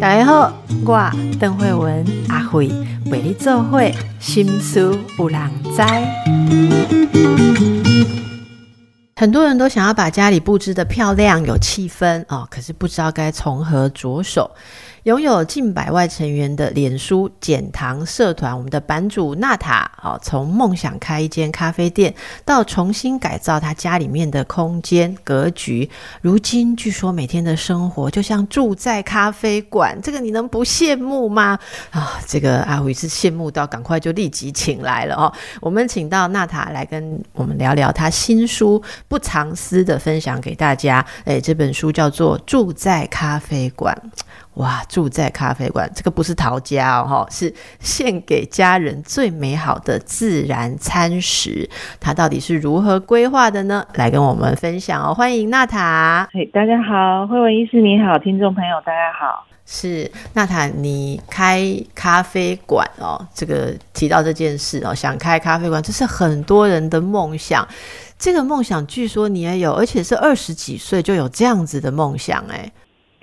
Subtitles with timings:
[0.00, 0.52] 大家好，
[0.84, 2.68] 我邓慧文阿慧
[3.06, 5.40] 为你做会心思有人
[5.74, 5.82] 知。
[9.16, 14.50] 很多人都想要把家里布置的漂亮有气氛哦，可是不知道该从何着手。
[15.04, 25.90] 拥有近百万成员的脸书减糖社团，我们的版主娜塔，哦，从梦想开一间咖啡店，到重新改造他家里面的空间格局，
[26.22, 31.58] 如今据说每天的生活就像住在咖啡馆，这个你能不羡慕吗？
[31.90, 35.30] 啊，这个阿伟是羡慕到赶快就立即请来了哦。
[35.60, 41.04] 我们请到娜塔来跟我们聊聊他新书不藏私的分享给大家。
[41.26, 43.94] 哎，这本书叫做《住在咖啡馆》。
[44.54, 51.68] 哇，住在咖啡馆，这个不是逃家哦，是献给家人最美好的自然餐食。
[51.98, 53.84] 它到底是如何规划的呢？
[53.94, 56.28] 来跟我们分享哦，欢迎娜塔。
[56.32, 59.44] 嘿，大家好，慧文医师你好，听众朋友大家好。
[59.66, 67.66] 是娜塔，你开咖啡馆哦，这个提到这件事哦，想开咖啡馆，这是很多人的梦想。
[68.16, 72.70] 这个梦想据说你也有，而且是二十几岁就有这样子的梦想，哎。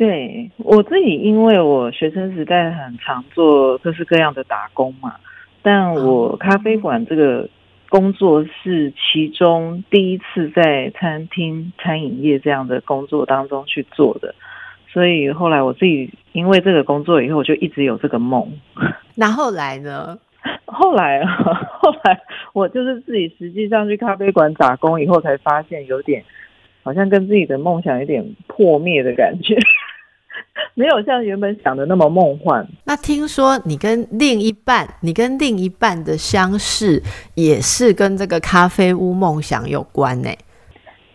[0.01, 5.13] 对我自己，因为我学生时代很常做各式各样的打工嘛，
[5.61, 7.47] 但我咖啡馆这个
[7.87, 14.33] 工作是其中第一次在餐厅餐饮业这样的工作当中去做的，
[14.91, 18.51] 所以后来我自己因为这个工作以后，我就一直有这个梦。
[19.13, 20.17] 那后来呢？
[20.65, 22.19] 后来， 后来
[22.53, 26.23] 我就是自己实际上去咖啡馆打工以后，才发现有点
[26.81, 29.55] 好像跟自己的梦想有点破灭的感觉。
[30.75, 32.67] 没有像原本想的那么梦幻。
[32.83, 37.01] 那听说你跟另一半，你跟另一半的相识
[37.35, 40.29] 也是跟这个咖啡屋梦想有关呢？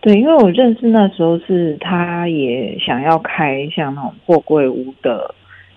[0.01, 5.35] 对，因为我认识那时候是他也想要开像那种货柜屋的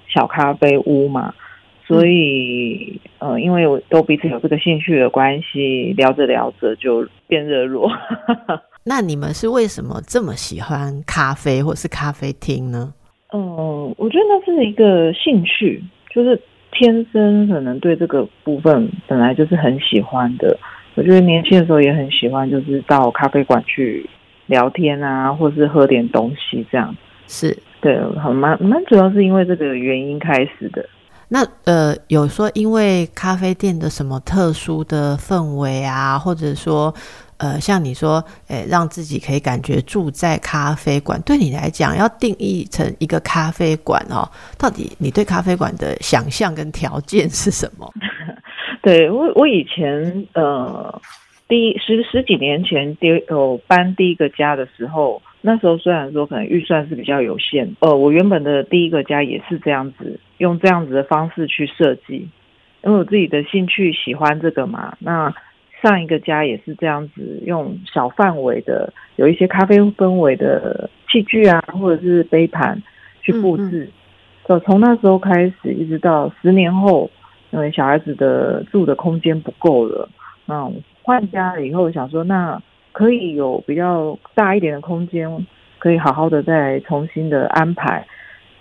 [0.07, 1.33] 小咖啡屋嘛，
[1.87, 7.89] 所以呃，因为我都彼此有这个兴趣的关系，聊着聊着就变热络。
[8.85, 12.93] 那你们是为什么这么喜欢咖啡或是咖啡厅呢？
[13.31, 16.41] 嗯，我觉得那是一个兴趣，就是
[16.71, 20.57] 天生可能对这个部分本来就是很喜欢的。
[20.95, 24.09] 我觉得年轻的时候也很喜欢，就是到咖啡馆去
[24.47, 26.95] 聊天啊，或是喝点东西这样。
[27.27, 30.83] 是对，很蛮蛮主要是因为这个原因开始的。
[31.27, 36.91] 那呃，有说因为咖啡店的什么特殊的氛围啊，或者说。
[37.39, 44.27] 呃，像你说，诶，让自己可以感觉住在咖啡馆，对你来讲，要定义成一个咖啡馆哦，
[44.57, 47.89] 到底你对咖啡馆的想象跟条件是什么？
[48.83, 51.01] 对我，我以前呃，
[51.47, 62.27] 第十十几年前第有搬第一个家的时候，那时候虽然说可能预算是比较有限，呃，我原本的第一个家也是这样子，用这样子的方式去设计，
[62.83, 65.33] 因为我自己的兴趣喜欢这个嘛，那。
[65.81, 72.81] 上一个家也是这样子，用小范围的有一些咖啡氛围的器具啊，或者是杯盘
[73.21, 73.89] 去布置。
[74.47, 75.31] 就从那时候开
[75.61, 77.09] 始，一直到十年后，
[77.51, 80.09] 因为小孩子的住的空间不够了，
[80.47, 82.61] 嗯换家了以后，想说那
[82.91, 85.45] 可以有比较大一点的空间，
[85.77, 88.05] 可以好好的再重新的安排。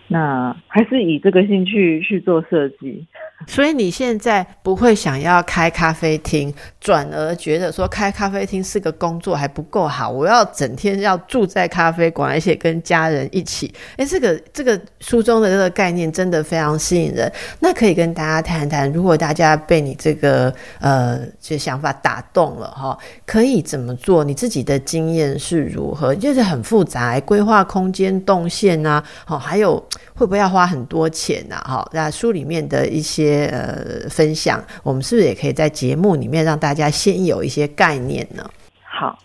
[0.07, 3.07] 那还是以这个兴趣去做设计。
[3.47, 13.73] 所以你现在不会想要开咖啡厅，转而觉得说开咖啡厅是个工作还不够好，我要整天要住在咖啡馆，而且跟家人一起。
[13.97, 17.33] 哎，这个这个书中的这个概念真的非常吸引人。
[17.61, 24.25] 那可以跟大家谈谈，如果大家被你这个呃这想法打动了哈，可以怎么做？
[24.25, 26.13] 你自己的经验是如何？
[26.13, 29.77] 就是很复杂，规划空间动线啊，好，还有
[30.15, 31.57] 会不会要花很多钱呐？
[31.65, 33.28] 哈，那书里面的一些。
[33.29, 38.43] 些呃分享，我们是不是也可以在节目里面让大家先有一些概念呢？
[38.83, 39.19] 好，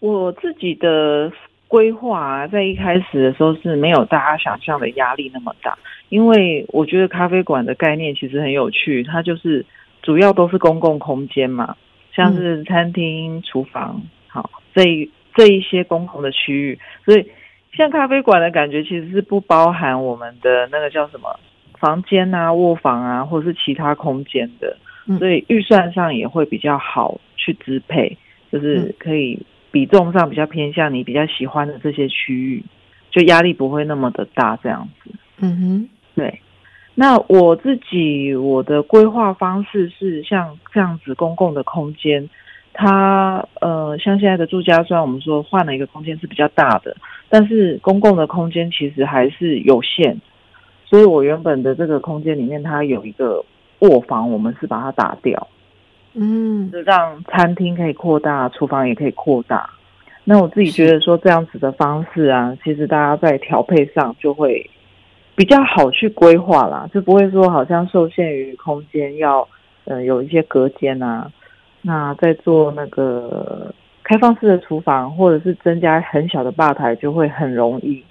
[0.00, 1.30] 我自己的
[1.68, 5.76] 规划在一开始的时候是没有大家想象的压力那么大，
[6.08, 9.64] 因为我觉得咖啡馆的概念其实很有趣，它就是
[10.02, 11.76] 主要都是公共空间嘛，
[12.14, 17.30] 像是餐厅、厨房，好这一这一些公共的区域，所以
[17.74, 21.38] 像咖啡馆的感觉其实是不包含我们的那个叫什么？
[21.82, 24.76] 房间啊，卧房啊，或者是其他空间的，
[25.18, 28.16] 所以预算上也会比较好去支配，
[28.52, 29.36] 就是可以
[29.72, 32.62] 比重上比较偏向你比较喜欢的这些区域，
[33.10, 35.10] 就压力不会那么的大，这样子。
[35.40, 36.40] 嗯哼，对。
[36.94, 42.30] 那我自己我的规划方式是像这样子，公共的空间
[42.72, 46.96] 它呃，像现在的住家，虽然我们说换了一个空间是比较大的，
[47.28, 50.16] 但是公共的空间其实还是有限。
[50.92, 53.42] 所以我原本的这个空间里面，它有一个
[53.78, 55.48] 卧房，我们是把它打掉，
[56.12, 59.70] 嗯，就让餐厅可以扩大，厨房也可以扩大。
[60.24, 64.68] 那我自己觉得说这样子的方式啊，其实大家在调配上就会
[65.34, 69.48] 比较好去规划啦，就不会说好像受限于空间要
[69.86, 71.32] 呃有一些隔间啊。
[71.80, 78.04] 那在做那个开放式的厨房，或者是增加很小的吧台，就会很容易。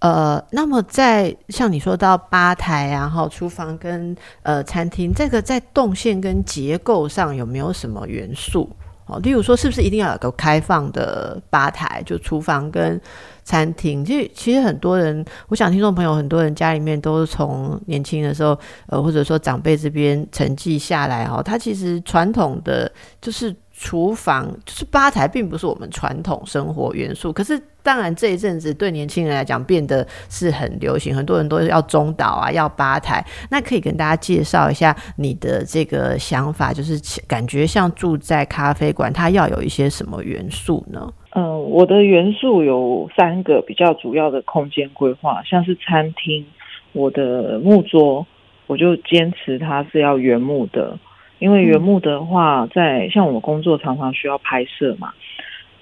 [0.00, 8.70] 呃，那么在像你说到吧台啊，哈，厨房跟呃餐厅，这个在动线跟结构上有没有什么元素？
[9.06, 13.00] 哦，例如说，是不是一定要有个开放的吧台，就厨房跟
[13.42, 14.04] 餐厅？
[14.04, 18.56] 其实，其实很多人，我想听众朋友很多人家里面都是从年轻的时候，
[18.86, 23.52] 呃，或者说长辈这边承继下来，哦，他其实传统的就是。
[23.80, 27.32] 厨房就是吧台，并不是我们传统生活元素。
[27.32, 33.24] 可是，当然这一阵子对年轻人来讲变得是很流行，很多人都要中岛啊，要吧台。
[33.48, 41.12] 那可以跟大家介绍一下你的这个想法，就是感觉像住在咖啡馆，它要有一些什么元素呢？
[41.36, 46.44] 嗯，我的元素有三个比较主要的空间规划，像是餐厅，
[46.92, 48.26] 我的木桌，
[48.66, 50.98] 我就坚持它是要原木的。
[51.38, 55.12] 因为原木的话，在像我工作常常需要拍摄嘛，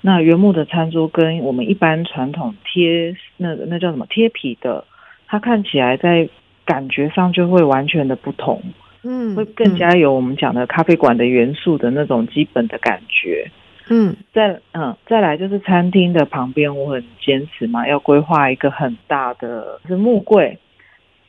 [0.01, 4.85] 那原木的餐桌跟我们一般传统贴那那叫什么贴皮的，
[5.27, 6.29] 它看起来在
[6.65, 8.63] 感觉上就会完全的不同，
[9.03, 13.51] 嗯，会更加有我们讲的咖啡馆的元素的那种基本的感觉，
[13.89, 20.59] 嗯，再嗯再来就是餐厅的旁边，我很坚持嘛，要规划一个很大的是木柜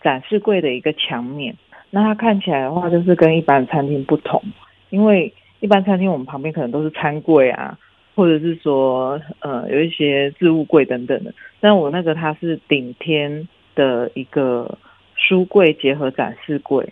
[0.02, 1.56] 展示柜的一个墙面。
[1.90, 4.42] 那它看起来的话，就是跟一般餐厅不同，
[4.90, 7.78] 因为一般餐厅我们旁边可能都是餐柜啊，
[8.14, 14.78] 或者是说呃有一些置物柜等等的，但我那个它是顶天的一个
[15.16, 16.92] 书柜结合展示柜，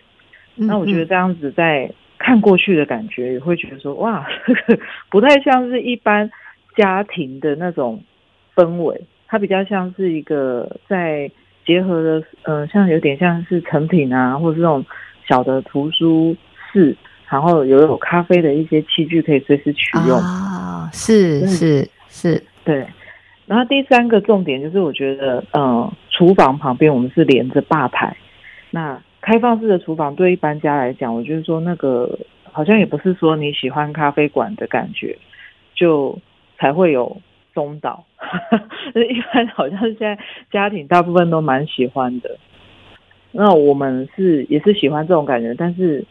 [0.55, 4.81] 那我觉得这样子在看过去的感觉，也会觉得说哇，这个
[5.11, 6.31] 不太像是一般
[6.77, 8.01] 家庭的那种
[8.55, 11.29] 氛围，它比较像是一个在。
[11.65, 14.85] 结合的，呃，像有点像是成品啊，或者这种
[15.27, 16.35] 小的图书
[16.71, 16.95] 室，
[17.27, 22.85] 然后有有咖啡的一些器具可以随时取用啊，是是是，对。
[23.47, 28.15] 然后第三个重点就是，我觉得，呃，厨房旁边我们是连着吧台，
[28.69, 32.19] 那开放式的厨房对一般家来讲，我就是说那个
[32.51, 35.17] 好像也不是说你喜欢咖啡馆的感觉，
[35.73, 36.17] 就
[36.59, 37.19] 才会有。
[37.55, 38.05] 中岛，
[39.09, 40.19] 一般好像现在
[40.51, 42.37] 家庭大部分都蛮喜欢的。
[43.31, 46.05] 那我们是也是喜欢这种感觉，但是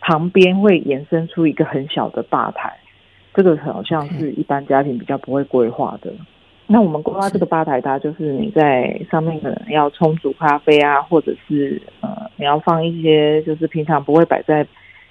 [0.00, 2.76] 旁边会延伸出一个很小的吧台，
[3.32, 6.12] 这个好像是一般家庭比较不会规划的。
[6.66, 14.66] 那我们规划这个吧台，它就是你在上面可能要冲煮咖啡啊，或者是呃你要放一些就是平常不会摆在。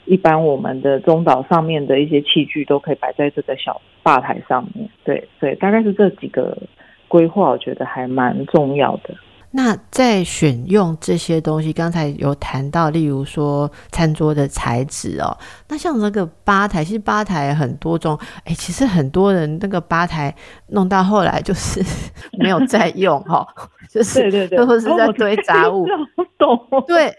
[0.07, 6.57] 一般我们的中岛上面的一些器具都可以摆在这个小吧台上面，对对，大概是这几个
[7.07, 9.13] 规划，我觉得还蛮重要的。
[9.51, 15.35] 那在选用这些东西，刚才有谈到，例如说餐桌的材质哦，
[15.69, 20.33] 那像这个吧台，其实吧台很多种，哎，其实很多人那个吧台
[20.67, 21.81] 弄到后来就是
[22.37, 23.47] 没有再用哈，
[23.89, 25.87] 就是对对对，或者是在堆杂物，
[26.37, 27.13] 懂对。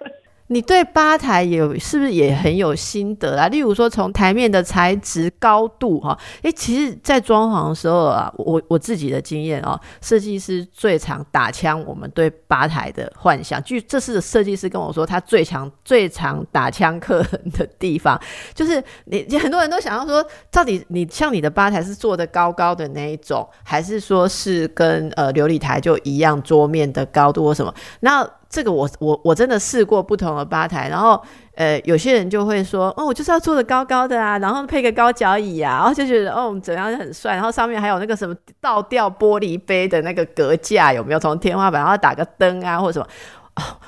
[0.49, 3.49] 你对吧台有是不是也很有心得啊？
[3.49, 13.63] 例如说，从台面的材质、高度，哈，诶，其实，在装潢的时候啊，我我自己的经验哦，设计师最常打枪我们对吧台的幻想。
[13.63, 18.19] 据这是设计师跟我说，他最强、最常打枪客人的地方，
[18.55, 27.75] 就是你很多人都想要说，到底你像你的吧台是做的高高的那一种，还是说是跟呃琉璃台就一样桌面的高度或什么？
[28.01, 31.23] 那这个我我我真的试过不同的吧台，然后
[31.55, 41.19] 呃有些人就会说，哦我就是要坐的高高的啊，然后配个高脚椅啊，然后就觉得哦怎样就很帅，然后上面还有那个什么倒吊玻璃杯的那个格架有没有？
[41.19, 43.07] 从天花板然后打个灯啊或者什么。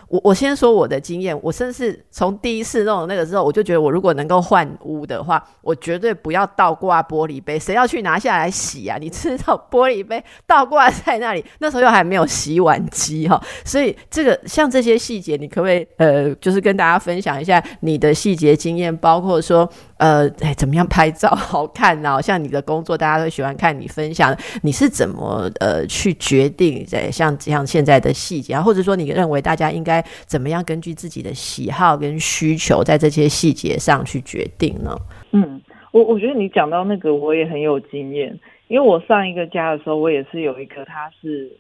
[0.09, 8.97] 我我先说我的经验，我甚至从第一次弄那个之后，我就觉得我如果能够换屋的话，我绝对不要倒挂玻璃杯，谁要去拿下来洗啊？
[9.01, 19.71] 你知道玻璃杯倒挂在那里，那时候又还没有洗碗机哈，所以这个像这些细节，你可不可以呃，就是跟大家分享一下你的细节经验，包括说。
[20.01, 22.21] 呃，哎，怎么样拍照好看呢？
[22.23, 26.83] 像你的工作，大家都喜欢看你分享，你是怎么呃去决定？
[26.87, 34.97] 在像像现在的细节啊，或者说你认为大家应该怎么样根据自己的喜好跟需求，在这些细节上去决定呢？
[35.33, 35.61] 嗯，
[35.93, 41.53] 我我觉得你讲到那个，我也很有经验，因为我上一个家的时候，我也是有一个，它是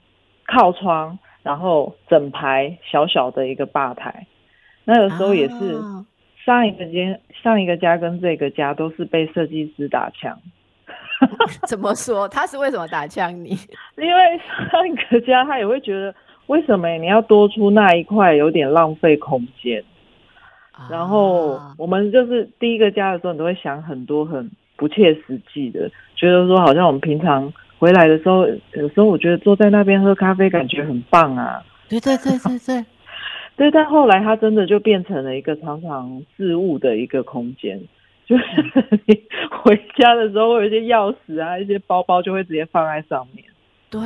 [0.47, 4.27] 靠窗，然后整排小小的一个吧台，
[4.85, 5.79] 那个时候也是
[6.51, 10.37] 上一个间上一个家跟这个家都是被设计师打枪。
[11.69, 12.27] 怎么说？
[12.27, 13.51] 他是为什么打枪你？
[13.97, 14.41] 因为
[14.73, 16.13] 上一个家他也会觉得，
[16.47, 19.85] 为什么你要多出那一块，有点浪费空间。
[20.91, 31.63] 然后我们就是第一个家的时候，你都会想很多很不切实际的，觉得说好像我们平常回来的时候，有时候我觉得坐在那边喝咖啡感觉很棒啊。
[31.89, 32.85] 对对对对对，
[33.61, 33.71] 对。
[33.71, 37.79] 但后来它真的就变成了一个常常置物的一个空间。
[38.27, 38.45] 就是
[39.07, 43.45] 你回家的时候，会有一些钥匙啊，一些包包就会直接放在上面。
[43.91, 44.01] 对，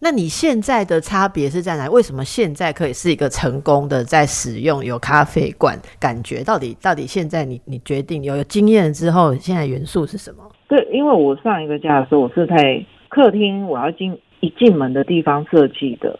[0.00, 1.86] 那你现在的差别是在哪？
[1.90, 6.42] 为什么现在可以是一个成功的在使用有咖啡馆感觉？
[6.42, 10.50] 到底到底现在你你决定有有经验之后，现在元素是什么？
[10.66, 16.18] 对，因为我上一个家的时候，我是在客厅，我要进一进门的地方设计的，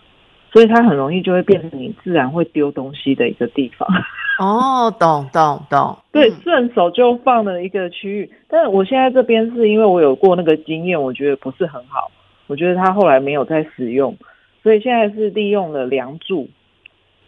[0.53, 3.89] 所以它很容易就会变成你自然会丢东西的一个地方。
[4.39, 8.31] 哦，懂懂懂， 对，顺手就放了一个区域。
[8.49, 12.11] 但是我现在这边是因为我有过那个经验，我觉得不是很好。
[12.47, 14.17] 我觉得它后来没有再使用，
[14.63, 16.49] 所以现在是利用了梁柱，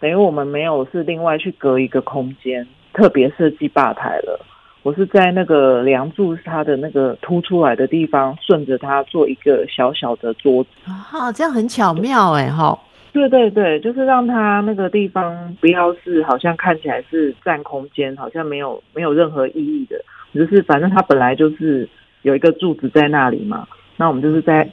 [0.01, 4.41] 等于我们没有是另外去隔一个空间，特别设计吧台了。
[4.83, 10.71] 我是在那个梁柱它的那个凸出来的地方，顺着它做一个小小的桌子。
[10.87, 12.77] 啊，这样很巧妙哎，哈。
[13.13, 20.03] 对对对，就是让它那个地方不要是好像看起来是占空间，好像没有没有任何意义的，
[20.35, 21.87] 就是反正它本来就是
[22.23, 24.67] 有一个柱子在那里嘛，那我们就是在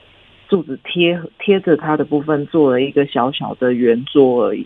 [0.48, 4.66] 柱子贴贴着它的部分做了一个小小的圆桌而已，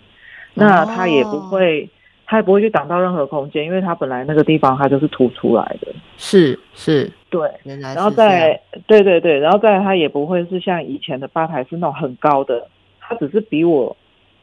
[0.54, 1.88] 那它也不会，
[2.26, 12.68] 它也不会去挡到任何空间，因为它本来那个地方它就是凸出来的，是是，对，原来然后再对对对，然后再它也不会是像以前的吧台是那种很高的。
[13.06, 13.96] 它只是比我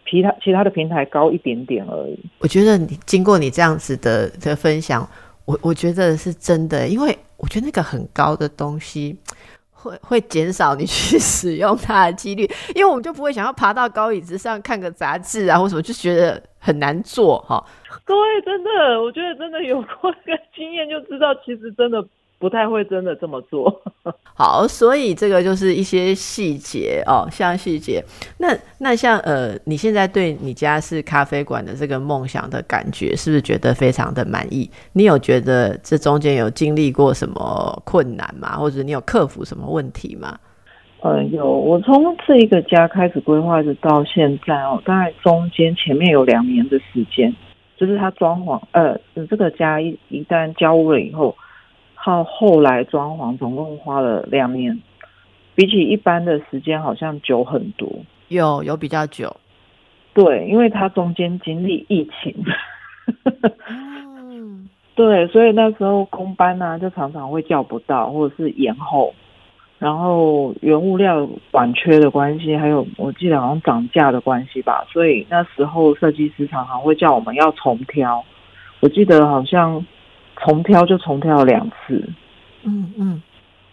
[0.09, 2.19] 其他其他的平台高一点点而已。
[2.39, 5.07] 我觉得你经过你这样子的的分享，
[5.45, 9.17] 我我觉得是真的，因为我觉得那个很高的东西
[9.73, 17.63] 会会减少你去使用它的几率，因为我们就不会想要爬到高椅子上看个杂志啊，或什么，就觉得很难做哈。
[18.05, 22.05] 各位真的，我觉得真的有过个经验，就知道其实真的。
[22.41, 23.81] 不太会真的这么做，
[24.33, 28.03] 好，所以这个就是一些细节哦，像细节，
[28.39, 28.48] 那
[28.79, 34.67] 那像呃，你现在对你家是咖啡馆的这个梦想的感觉，是不是觉得非常的满意？
[34.93, 38.57] 你有觉得这中间有经历过什么困难吗？
[38.57, 40.36] 或者你有克服什么问题吗？
[41.01, 47.31] 呃，有，我从这一个家开始规划，直到现在哦，大概中间前面有两年的时间，
[47.77, 51.36] 就是他装潢，呃，这个家一一旦交屋了以后。
[52.03, 54.81] 到后来装潢总共花了两年，
[55.53, 57.88] 比起一般的时间好像久很多。
[58.29, 59.36] 有有比较久，
[60.13, 62.34] 对，因为他中间经历疫情，
[64.96, 69.13] 对，所以那时候空班呢就常常会叫不到，或者是延后。
[69.77, 78.24] 然后原物料短缺的关系，还有我记得好像涨价的关系吧，所以那时候设计师常常会叫我们要重挑。
[78.79, 79.86] 我记得好像。
[80.45, 82.03] 重挑就重挑了两次，
[82.63, 83.21] 嗯嗯，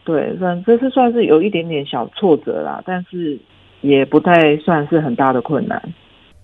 [0.05, 3.39] 对，算这次算是有一点点小挫折啦，但是
[3.81, 5.81] 也不太算是很大的困难。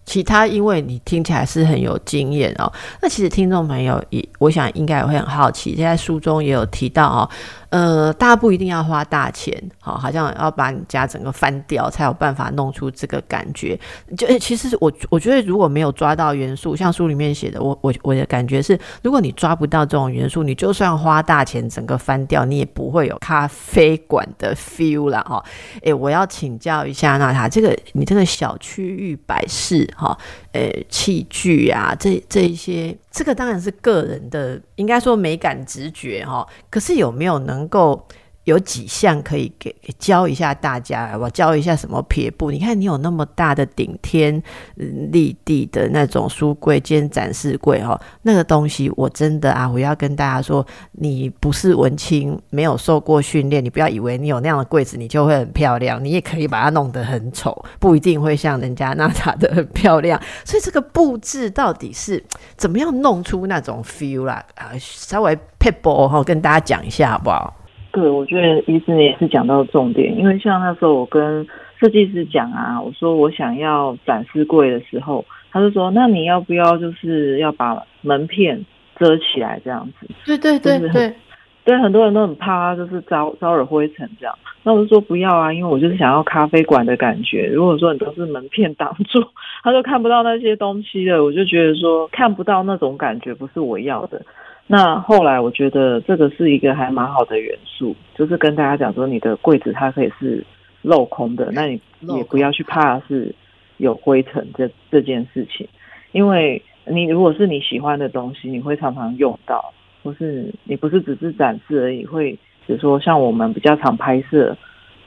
[0.07, 5.75] 其他，因为你听起来是很有经验哦，那其实听众朋友也，我想应该也会很好奇。
[5.75, 7.31] 现在书中也有提到哦，
[7.75, 13.77] 呃，大家不一定要花大钱，好，好像要把你家整个翻掉才有办法弄出这个感觉。
[14.17, 25.21] 就其实我我觉得如果没有抓到元素，像书里面写的，我我我的感觉是，如果你抓不到这种元素，你就算花大钱整个翻掉，你也不会有咖啡馆的 feel 啦。
[25.29, 25.45] 哈。
[25.83, 29.93] 诶，我要请教一下娜塔，这个你这个小区域摆饰。
[29.97, 30.17] 哈，
[30.53, 36.45] 呃，器具啊，这这一些，这个当然是个人的，应该说美感直觉哈。
[36.69, 38.07] 可是有没有能够？
[38.45, 42.51] 有几项可以给教一下大家，我教一下什么撇步。
[42.51, 44.43] 你看，你有那么大的顶天
[44.77, 56.05] 立地的那种书柜兼展示柜哈，那个东西我真的啊，我要跟大家说，你不是文青，没有受过训练，你不要以为你有那样的柜子，你就会很漂亮。
[56.05, 60.21] 你也可以把它弄得很丑，不一定会像人家那塔的很 漂亮。
[60.45, 62.23] 所以这个布置到底是
[62.57, 64.45] 怎么样弄出那种 feel 啦？
[64.55, 67.55] 啊，稍微 p 波哈，跟大家讲一下好不好？
[67.95, 71.47] 对，我觉得医生也是讲到重点，因为像那时候我跟
[71.79, 78.67] 设计师讲啊，我说我想要展示柜的时候，他就说，那你要不要就是要把门片
[78.99, 80.09] 遮起来这样子？
[80.27, 81.15] 对对对对
[81.65, 84.37] 对，很多人都很怕，就是招招惹灰尘这样。
[84.65, 87.47] 那我就说不要啊，因为我就是想要咖啡馆的感觉。
[87.47, 89.23] 如果说你都是门片挡住，
[89.63, 91.23] 他就看不到那些东西了。
[91.23, 94.21] 我就觉得说看不到那种感觉不是我要的。
[94.67, 100.43] 那后来我觉得这个是一个还蛮好的元素，就是跟大家讲说，你的柜子它可以是
[100.83, 101.79] 镂空的，那你
[102.17, 103.35] 也不要去怕是
[103.77, 105.69] 有灰尘这这件事情，
[106.13, 112.33] 因为你如果是你喜欢的东西，你会常常用到，或是你不是只是展示而已，会
[112.67, 114.57] 比如说像我们比较常拍摄，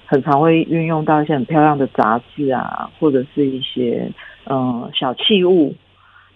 [0.05, 4.07] 很常会运用到一些很漂亮的杂志啊，或者是一些
[4.45, 5.73] 嗯小器物。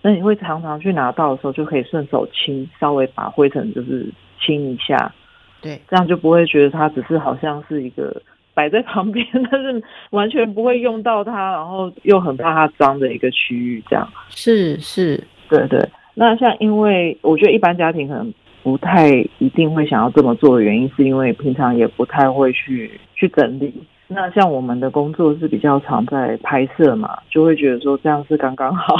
[0.01, 5.13] 那你会常常去拿到的时候，就可以顺手清，稍微把灰尘就是清一下，
[5.61, 8.21] 对，这样就不会觉得它只是好像是一个
[8.53, 15.79] 摆在旁边，但是完全不会用到它，然后又很怕它脏的一个区域，这样是是，对对。
[16.15, 23.71] 那像因为我觉得一般家庭可能不太一定会想要这么做的原因，是因为平常也不太会去去整理。
[24.07, 28.95] 那像我们的工作是比较常在拍摄嘛，就会觉得说这样是刚刚好。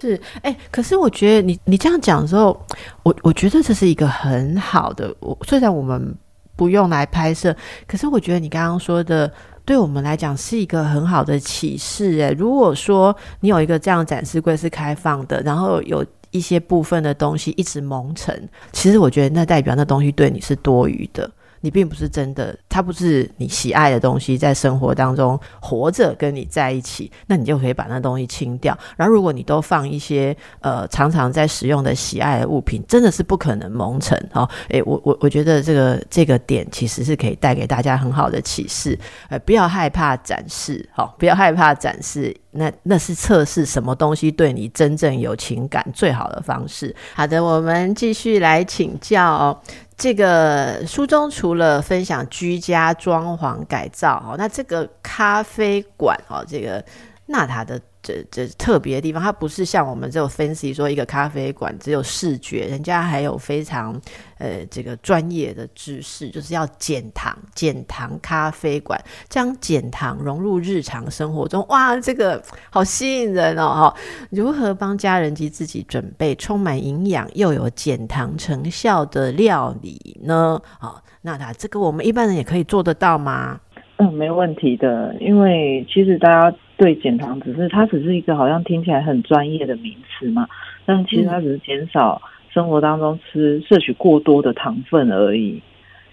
[0.00, 2.60] 是，哎，可是我觉得你你这样讲的时候，
[3.02, 5.14] 我我觉得这是一个很好的。
[5.20, 6.14] 我虽然我们
[6.56, 7.54] 不用来拍摄，
[7.86, 9.30] 可是我觉得你刚刚说的，
[9.64, 12.20] 对我们来讲是一个很好的启示。
[12.20, 21.30] 哎，如果说你有一个这样展示柜是开放的，然后有一些部分的东西一直蒙尘，其实我觉得那代表那东西对你是多余的。
[21.66, 28.78] 你并不是真的，它不是你喜爱的东西，在生活当中活着跟你在一起，那你就可以把那东西清掉。
[28.96, 34.48] 然后，如果你都放一些呃常常在使用的喜爱的物品，真的是不可能蒙尘哦。
[34.68, 38.96] 诶，我我我觉得这个这个点其实是可以带给大家很好的启示。
[39.28, 42.32] 呃，不要害怕展示，好，不要害怕展示。
[42.52, 46.94] 那那是测试什么东西对你真正有情感最好的方式。
[47.14, 49.60] 好的，我们继续来请教哦。
[49.96, 56.84] 这个书中除了分享居家装潢改造哦，那这个咖啡馆哦，这个
[57.26, 57.80] 纳塔的。
[58.06, 64.00] 这这特别的地方，它不是像我们这种分析说一个咖啡馆只有视觉，人家还有非常
[64.38, 73.92] 呃这个专业的知识，就是要减糖，减糖咖啡馆将减糖融入日常生活中，哇，这个好吸引人哦！
[73.92, 73.96] 哈，
[74.30, 80.62] 如何帮家人及自己准备充满营养又有减糖成效的料理呢？
[80.78, 83.58] 好，那他这个我们一般人也可以做得到吗？
[83.98, 90.46] 嗯，没问题的，因为其实大家对减糖只是它只是一个好像听起来很专业的名词嘛，
[90.84, 95.62] 但其实它只是减少生活当中吃摄取过多的糖分而已。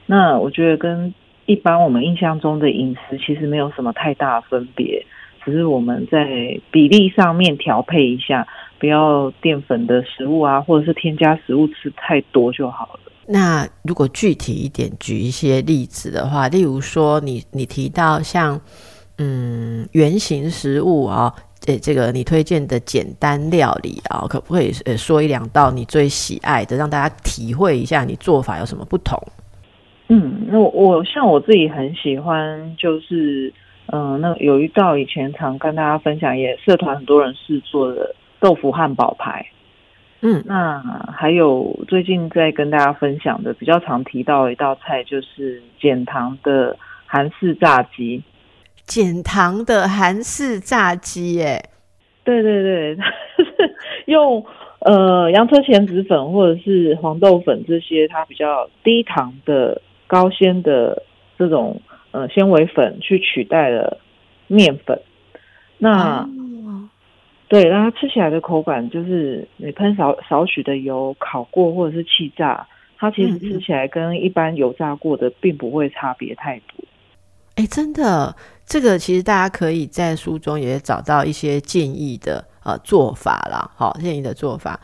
[0.06, 1.14] 那我觉得跟
[1.46, 5.06] 一般我们印象中的饮食其实没有什么太大分别，
[5.44, 8.48] 只是我们在比例上面调配一下，
[8.80, 13.12] 不要淀粉的食物啊，或者是添加食物吃太多就好了。
[13.28, 18.60] 那如果具体一点举一些例子的话，例如说你你提到像
[19.18, 29.18] 嗯圆形食物啊，这这个你推荐的简单料理啊，可不可以呃说一两道你最喜爱的，让大家体会一下你做法有什么不同？
[30.10, 33.54] 嗯，那我像我自己很喜欢，就是
[33.86, 39.46] 嗯，那有一道以前常跟大家分享，也社团很多人试做的豆腐汉堡排。
[40.26, 40.82] 嗯，那
[41.14, 48.24] 还有最近在跟大家分享的比较常提到一道菜，就是减糖的韩式炸鸡。
[48.86, 51.62] 减糖的韩式炸鸡，耶？
[52.24, 52.98] 对对对，
[54.08, 54.46] 用
[54.80, 61.04] 呃洋车前子粉或者是黄豆粉这些它比较低糖的高纤的
[61.38, 61.82] 这种
[62.12, 63.98] 呃纤维粉去取代了
[64.48, 65.02] 面粉。
[65.78, 66.26] 那
[67.48, 76.84] 对，让它吃起来的口感就是你喷少少许的油烤过或者是气炸，它其实吃起来跟一般油炸过的并不会差别太多。
[77.56, 84.80] 哎，真的，这个其实大家可以在书中也找到一些建议的呃做法啦，好建议的做法。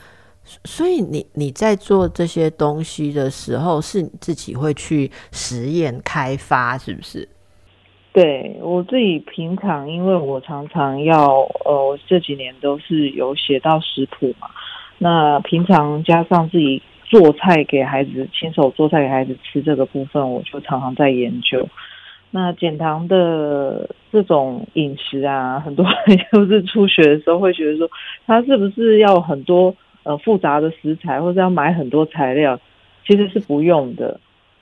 [0.66, 7.28] 所以你你在做这些东西的时候，是你自己会去实验开发，是不是？
[8.20, 14.50] 对我自己平常，因为我常常要，呃，我这几年都是有写到食谱嘛。
[14.98, 21.66] 那平常加上自己做菜给孩子，亲手做菜给孩子吃这个部分，我就常常在研究。
[22.30, 27.90] 那减糖的这种饮食啊，很多人 就是初学的时候会觉得说，
[28.28, 32.60] 他是不是要很多呃复杂的食材，或者要买很多材料？
[33.08, 34.20] 其实是不用的。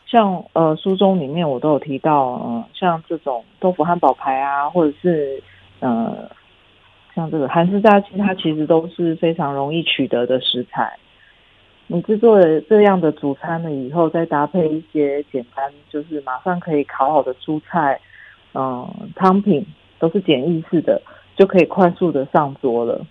[0.09, 5.43] 像呃书中里面我都有提到，嗯，像这种豆腐汉堡排啊，或者是
[5.79, 6.29] 呃
[7.13, 10.97] 像这个韩式炸鸡，它其实都是非常容易取得的食材。
[11.87, 17.99] 你制作了这样的主餐了以后，再搭配一些简单，就是马上可以烤好的蔬菜，
[18.53, 19.65] 嗯，汤品
[19.97, 21.01] 都是简易式的，
[21.37, 23.05] 就可以快速的上桌了。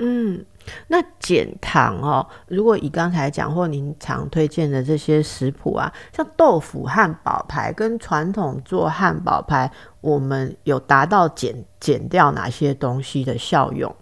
[0.00, 0.44] 嗯，
[0.88, 13.94] 那减糖哦，如果以刚才讲或您常推荐的这些食谱啊，像豆腐汉堡排跟传统做汉堡排，我们有达到减减掉哪些东西的效用？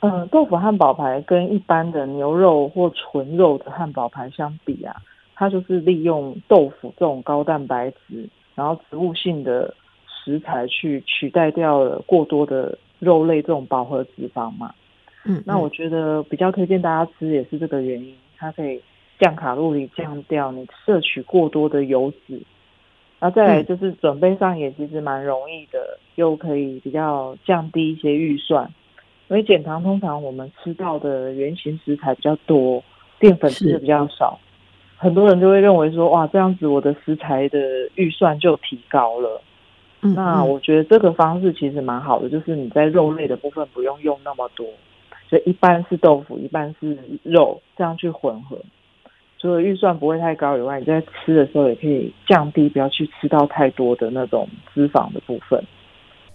[0.00, 4.94] 嗯，豆腐汉堡排跟一般的牛肉或纯肉的汉堡排相比啊，
[5.34, 9.74] 它就是利用豆腐这种高蛋白质，然后植物性的
[10.06, 14.72] 食材去取代掉了过多的肉类这种饱和脂肪嘛。
[15.24, 18.80] 嗯，那我觉得比较推荐大家吃也是这个原因，它可以
[19.18, 22.40] 降卡路里，降掉你摄取过多的油脂。
[23.20, 28.72] 然后再来就是准备上也其实蛮容易的，又可以比较降低一些预算。
[29.26, 32.82] 因为减糖通常我们吃到的原型食材比较多，
[33.18, 34.38] 淀粉吃的比较少，
[34.96, 37.58] 很多人就会认为说，哇，这样子我的食材的
[37.96, 39.42] 预算就提高了。
[40.00, 44.64] 那我觉得这个方式其实蛮好的，就是你在肉类的部分不用用那么多，
[45.28, 48.58] 所以一半是豆腐，一半是肉，这样去混合，
[49.38, 55.62] 除了预算不会太高以外，你在吃的时候也可以降低，不要去吃到太多的那种脂肪的部分。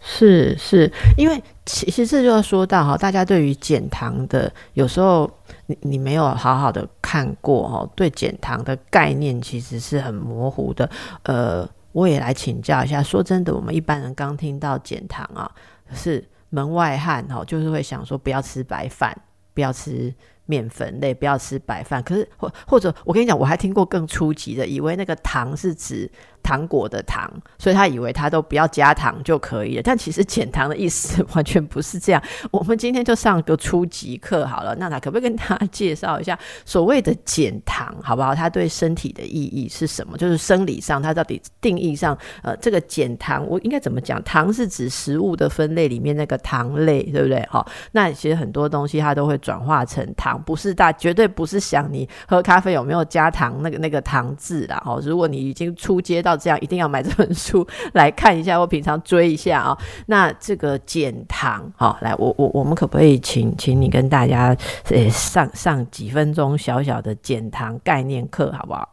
[0.06, 5.30] 是是，因为其实这就要说到哈，大家对于减糖的，有时候
[5.68, 10.90] 你你没有好好的看过哈，对减糖的概念其实是很模糊的。
[11.24, 15.50] 呃，我也来请教一下，说真的，我们一般人刚听到减糖啊，
[15.90, 16.22] 可是
[16.54, 19.20] 门外汉哈，就是会想说不要吃白饭，
[19.56, 20.14] 不要吃。
[20.46, 26.12] 面粉类不要吃白饭，可是或或者我跟你讲，我还听过更初级的，以为那个糖是指
[26.44, 29.82] 糖果的糖，所以他以为他都不要加糖就可以了。
[29.82, 32.22] 但其实减糖的意思 完全不是这样。
[32.52, 38.36] 我们今天就上个初级课好了，娜娜可不可以跟大家介绍一下所谓的减糖，好不好？
[38.36, 40.18] 它对身体的意义是什么？
[40.18, 44.22] 就是生理上，它到底定义上，呃，这个减糖我应该怎么讲？
[44.24, 47.46] 糖是指食物的分类里面那个糖类，对不对？
[47.50, 50.42] 好，那其实很多东西它都会转化成糖。
[50.44, 54.82] 不是大，绝对不是想你喝咖啡有没有加糖那个那个糖字啦。
[54.86, 59.78] 哦，如果你已经出街到这样，一定要买这本书来看一下，或平常追一下啊。
[60.08, 64.56] 那这个减糖，好，来，我我我们可不可以请请你跟大家
[64.92, 68.88] 呃上上几分钟小小的减糖概念课，好不好？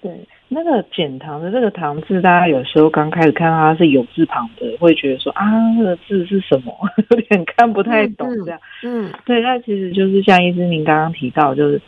[0.00, 0.26] 对。
[0.50, 5.44] 那个减糖的这个糖字，大家有时候刚开始看到它是有字旁的，会觉得说啊，
[5.76, 6.72] 那个字是什么？
[7.10, 8.58] 有点看不太懂这样。
[8.82, 11.82] 嗯，对，那其实就是像医师您刚刚提到，就是，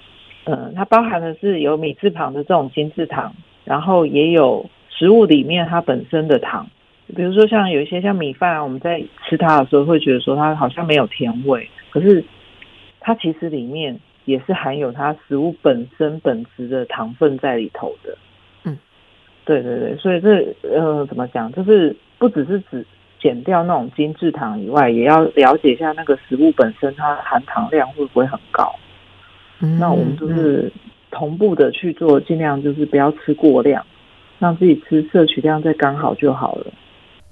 [0.45, 3.33] 呃，它包含的是有米字旁的这种金字糖，
[3.64, 6.66] 然后也有食物里面它本身的糖，
[7.14, 12.25] 比如说像有一些像米饭啊，我们在吃它的时候会觉得说它好像没有甜味，可是
[13.01, 18.16] 它其实里面也是含有它食物本身本质的糖分在里头的。
[18.64, 18.79] 嗯。
[19.44, 22.87] 对对对，所以这呃怎么讲，就是不只是指
[23.20, 28.73] 减掉那种精制糖以外，也要了解一下那个食物本身它含糖量会不会很高。
[29.79, 30.73] 那我们就是
[31.11, 33.85] 同步的去做，尽量就是不要吃过量，
[34.38, 36.73] 让自己吃摄取量再刚好就好了。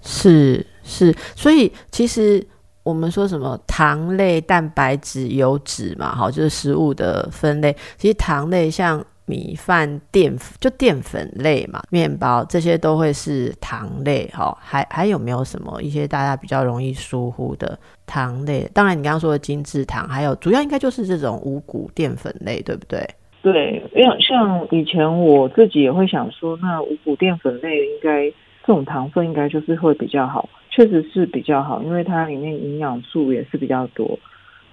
[0.00, 2.44] 是是，所以其实
[2.82, 7.74] 我们说什么糖类、蛋白质、油脂嘛，好，就是食物的分类。
[7.96, 9.04] 其实糖类像。
[9.30, 14.56] 米饭、淀粉就淀粉类嘛，面包这些都会是糖类哈。
[14.58, 18.66] 还还有没有什么一些大家比较容易疏忽的糖类？
[18.72, 23.06] 当然，你刚刚说的精制糖，还有主要应该就是这种五谷淀粉类，对不对？
[23.42, 34.18] 对，因为像以前我自己也会想说，那五谷淀粉类应该这种糖分应该就是会比较好，确实是比较好，因为它里面营养素也是比较多。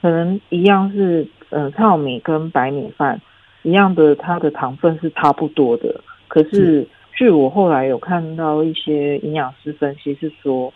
[0.01, 3.19] 可能一样是呃糙米跟白米饭。
[3.63, 5.99] 一样的，它的糖分是差不多的。
[6.27, 10.71] 可是，据我后来有看到一些营养师分析是说，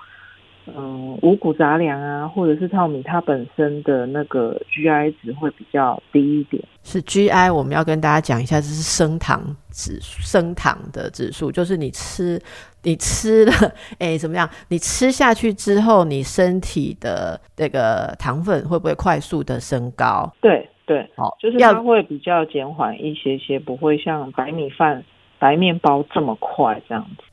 [0.78, 6.64] 嗯，五谷杂粮啊，或者是糙米，它本身的那个 GI 值会比较低一点。
[6.84, 12.42] 是 GI，我们要跟大家讲一下，这是升糖指升糖的指数，就是你吃
[12.84, 13.54] 你吃了，
[14.00, 14.50] 哎，怎么样？
[14.70, 20.32] 你吃下去之后，你身体的那个糖分会不会快速的升高？
[20.42, 20.70] 对。
[20.86, 25.04] 对，哦，就是它会比较减缓一些些，不会像白米饭、
[25.38, 27.24] 白面包这么快这样子。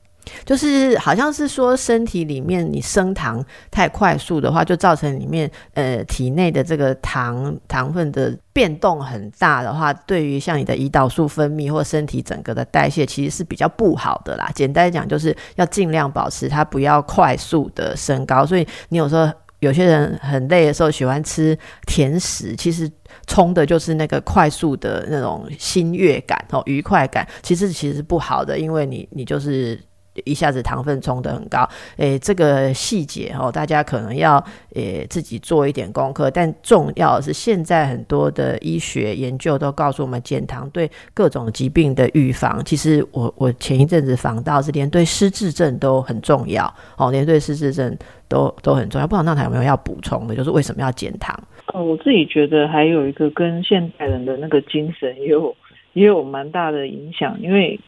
[0.45, 14.51] 就是好像是说，身体里面你升糖太快速的话，就造成里面呃体内的这个糖糖分的变动很大的话，对于像你的胰岛素分泌或身体整个的代谢，其实是比较不好的啦。
[14.55, 18.45] 简单讲，就是要尽量保持它不要快速的升高。
[18.45, 19.31] 所以你有时候。
[19.61, 22.89] 有些人很累的时候喜欢吃甜食，其实
[23.27, 29.81] 冲的就是那个快速的那种心悦感哦，愉快感，其实其实不好的，因为你你就是。
[30.25, 34.43] 一下子糖分冲得很高，诶，这个细节哦，大家可能要
[34.75, 36.31] 诶自己做一点功课。
[36.31, 47.97] 但重要的是，现在很多的医学研究都告诉我们，减糖对各种疾病的预防，其实我我前一阵子访到是连对失智症都很重要哦，连对失智症
[48.29, 49.07] 都都很重要。
[49.07, 50.35] 不知道那台有没有要补充的？
[50.35, 51.39] 就是为什么要减糖？
[51.75, 55.55] 哦，我自己觉得还有一个跟现代人的那个精神也有。
[55.97, 57.81] 也有蛮大的影响，因为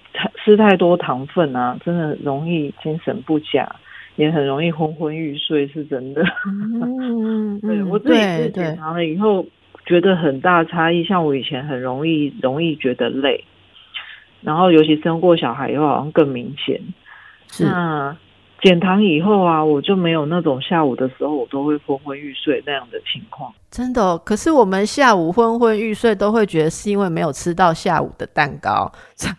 [0.43, 3.69] 吃太多糖分啊，真的容易精神不佳，
[4.17, 6.25] 也很容易昏昏欲睡，是真的。
[6.47, 9.45] 嗯， 对我自己是减糖了以后，
[9.85, 11.05] 觉得很大差异。
[11.05, 13.45] 像我以前很容易容易觉得累，
[14.41, 16.81] 然后尤其生过小孩以后，好像更明显。
[17.51, 17.67] 是。
[18.61, 23.53] 减糖以后啊，我就没有那种下午的时候我都会昏昏欲睡那样的情况。
[23.71, 28.91] 真的，可是我们下午昏昏欲睡都会觉得是因为没有吃到下午的蛋糕。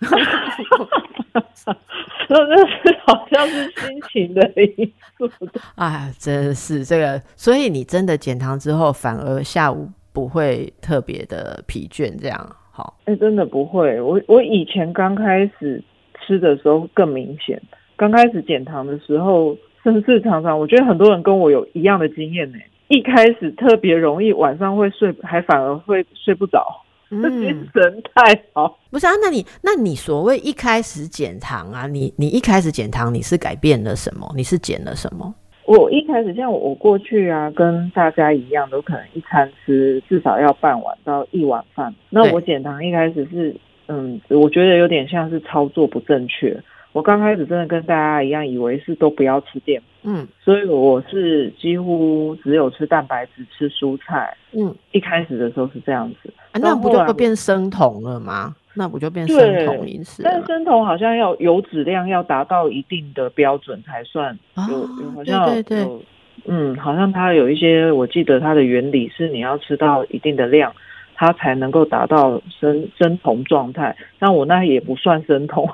[2.32, 5.30] 那那是好像是心情的因素。
[5.76, 12.96] 哎，真是这个，所以你真的减糖之后，反而下午不会特别的疲倦，这样好？
[13.06, 14.00] 哎，真的不会。
[14.00, 15.84] 我我以前刚开始
[16.22, 17.62] 吃的时候更明显。
[18.00, 22.58] 刚开始减糖的时候，甚至常常，我觉得很多人跟我有一样的经验呢。
[22.88, 26.66] 一开始特别容易晚上会睡，还反而会睡不着，
[27.10, 28.80] 精神太好。
[28.90, 29.12] 不是啊？
[29.22, 34.32] 那你那你所谓一开始减糖啊，你你一开始减糖，你是改变了什么？
[34.34, 35.36] 你是减了什么？
[35.66, 41.94] 我一开始像我过去啊，跟大家一样，都可能一餐吃至少要半碗到一碗饭。
[42.10, 43.54] 那我减糖一开始是，
[43.90, 46.58] 嗯，我觉得有点像是操作不正确。
[46.92, 58.56] 我刚开始真的跟大家一样，以为是都不要吃淀粉，嗯，所以我是几乎只有吃蛋白质、吃蔬菜，嗯，一开始的时候是这样子，那不就会变生酮了吗？
[58.74, 60.24] 那不就变生酮饮食？
[60.24, 66.02] 但生酮好像要油脂量要达到一定的标准才算，有好像有，
[66.46, 70.74] 嗯，好像它有一些，我记得它的原理是你要吃到一定的量，
[71.14, 73.96] 它才能够达到生生酮状态。
[74.18, 75.70] 但我那也不算生酮。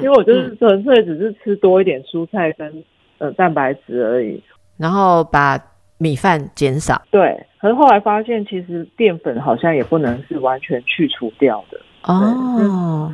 [0.00, 2.84] 因为我就是纯粹只是吃多一点蔬菜跟
[3.18, 4.42] 呃蛋白质而已，
[4.76, 5.60] 然后把
[5.98, 7.00] 米饭减少。
[7.10, 13.12] 对，可是后来发现其实淀粉好像也不能是完全去除掉的哦。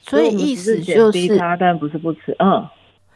[0.00, 2.34] 所以意思就是它，但不是不吃。
[2.38, 2.66] 嗯，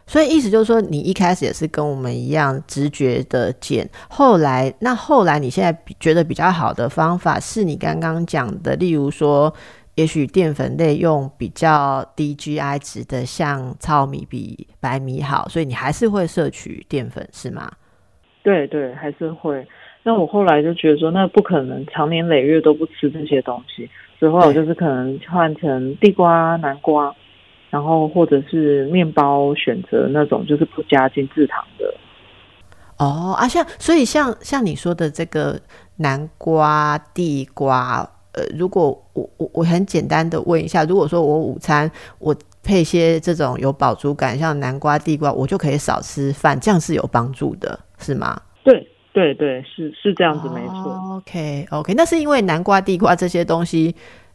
[0.06, 9.52] 所以意思就是说，你一开始也是跟我们一样直觉的减，后来那后来你现在觉得比较好的方法是你刚刚讲的，例如说。
[10.00, 17.70] 也许淀粉类用比较低 GI 值的，像糙米比白米好，所以你还是会摄取淀粉，是吗？
[18.42, 19.68] 对对，还是会。
[20.02, 27.14] 那我后来就觉得说，那不可能长年累月都不吃这些东西，所以后来我就是可能换成地瓜、南瓜，
[27.68, 31.94] 然后或者是面包，选择那种就是不加精制糖的。
[32.96, 35.60] 哦啊，像所以像像你说的这个
[35.96, 38.10] 南瓜、地瓜。
[38.32, 48.40] 呃，如果我我我很简单的问一下，如果说我午餐我配些这种有饱足感，像南瓜、地瓜，我就可以少吃饭，这样是有帮助的，是吗？
[48.62, 51.16] 对对对，是是这样子，没错。
[51.16, 53.92] OK OK，那是因为南瓜、地瓜这些东西，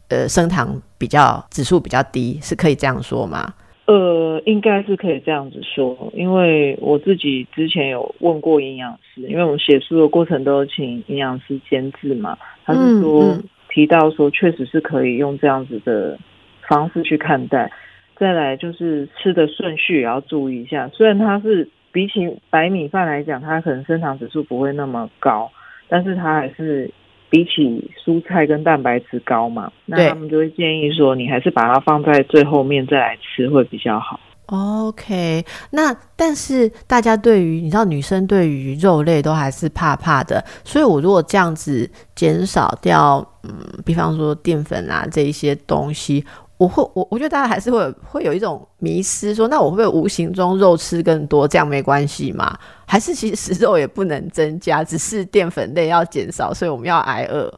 [0.08, 3.54] 呃，升糖比较指数比较低，是可以这样说吗？
[3.86, 13.38] 呃，应该是可以这样子说，因为我自己之前有问过营养师，因为我们写书的过程都有请营养师监制嘛，他是说。
[13.76, 16.18] 提到说，确实是可以用这样子的
[16.66, 17.70] 方式去看待。
[18.16, 20.88] 再来就是吃的顺序也要注意一下。
[20.88, 25.52] 虽然它是比起白米饭来讲，它可能升糖指数不会那么高，
[25.88, 26.90] 但是它还是
[27.28, 29.70] 比起蔬菜跟蛋白质高嘛。
[29.84, 34.18] 那他们就会建议说，你还是把它放在最后面再来吃会比较好。
[34.46, 43.52] OK，那但是大家对于你知道女生对于肉类都还是怕怕的，所以我如果这样子减少掉，嗯，
[43.84, 46.24] 比方说淀粉啊这一些东西，
[46.58, 52.56] 我会我我觉得大家还是会会有一种迷失，说那我会不会无形中肉吃更多，这样没关系吗？
[52.86, 57.52] 还是其实肉也不能增加，只是淀粉类要减少，所以我们要挨饿。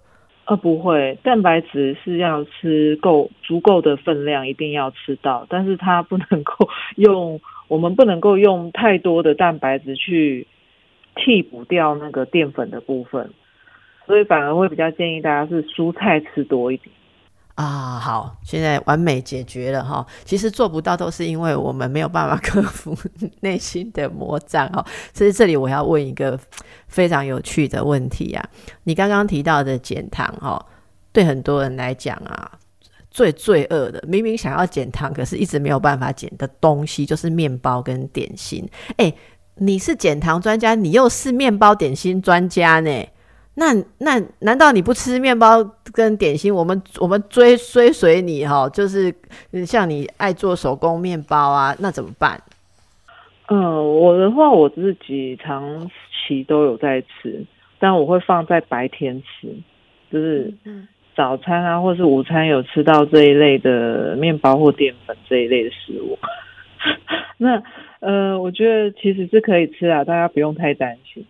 [0.49, 10.47] 呃，不会，蛋白质是要吃够足够的分量，一定要吃到，但是它不能够用，我们不能够用太多的蛋白质去
[11.15, 13.31] 替补掉那个淀粉的部分，
[14.07, 16.91] 所以反而会比较建议大家是蔬菜吃多一点。
[17.59, 20.07] 啊，好，现在完美解决了哈。
[20.25, 22.97] 其实做不到都是因为我们没有办法克服
[23.43, 24.87] 内心的魔障哈。
[25.13, 26.39] 所以这里我要问一个
[26.87, 28.49] 非常有趣的问题啊，
[28.85, 30.65] 你刚刚提到的减糖哈，
[31.11, 32.49] 对很多人来讲啊，
[33.11, 38.65] 最罪恶的，明明想要减糖，可是一直没有办法减的东西，就是面包跟点心。
[38.99, 39.13] 哎，
[39.57, 43.05] 你是减糖专家，你又是面包点心专家呢？
[43.59, 46.55] 那那难道你不吃面包跟点心？
[46.55, 49.13] 我们我们追追随你哈，就是
[49.67, 52.41] 像你爱做手工面包啊，那怎么办？
[53.49, 57.45] 嗯，我的话我自己长期都有在吃，
[57.81, 59.49] 但我会放在白天吃，
[60.13, 60.55] 就是
[61.17, 66.17] 早餐啊或是午餐有吃到这一类的面包或淀粉这一类的食物。
[67.39, 67.61] 那
[68.01, 71.25] 呃，我觉得其实是可以吃啊，大家不用太担心。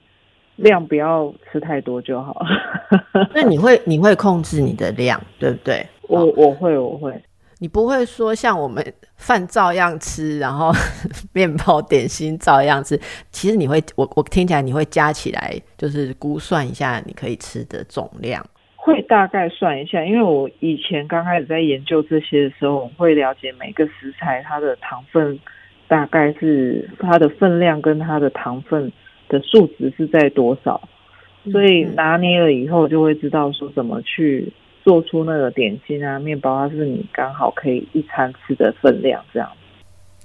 [0.58, 2.44] 量不要吃太多就好。
[3.34, 5.84] 那你会你会控制你的量，对不对？
[6.02, 7.12] 我我会我会。
[7.60, 8.84] 你不会说像我们
[9.16, 10.70] 饭照样吃，然后
[11.34, 12.96] 面包点心照样吃。
[13.32, 18.44] 其实你会，我我听起来你会加起来，就是估算一下你可以吃的总量。
[18.76, 25.38] 会大概算一下，因为我以前刚开始在研究这些的时候，我会了解每个食材它的糖分
[25.88, 28.90] 大概是它的分量跟它的糖分。
[29.28, 30.80] 的数值是在多少，
[31.52, 39.50] 所以拿捏了以后就会知道说怎么去做出那个点心啊、面包，它是你刚好可以一餐吃的分量这样。